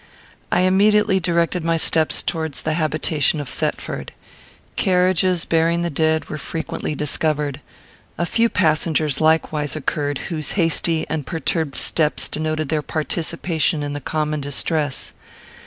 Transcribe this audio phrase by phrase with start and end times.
[0.51, 4.13] I immediately directed my steps towards the habitation of Thetford.
[4.75, 7.61] Carriages bearing the dead were frequently discovered.
[8.17, 14.01] A few passengers likewise occurred, whose hasty and perturbed steps denoted their participation in the
[14.01, 15.13] common distress.